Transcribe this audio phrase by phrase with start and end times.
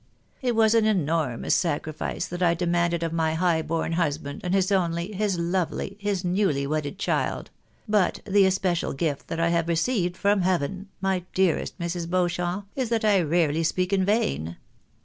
[0.41, 4.71] It was an enormous sacrifice that I demanded of my high born husband, and his
[4.71, 7.51] only, his lovely, his newly wedded child;
[7.87, 12.09] but the especial gift that I have received from Heaven, my dearest Mrs.
[12.09, 14.57] Beauchamp, is that I rarely speak in vain.